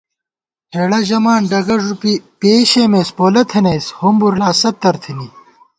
[0.73, 5.27] ہېڑہ ژَمان ڈگہ ݫُپی پېئی شېمېس پولہ تھنَئیس ہُمبر لا ستّر تھنی